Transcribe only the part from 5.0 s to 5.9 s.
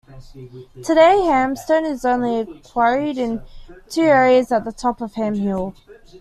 Ham Hill.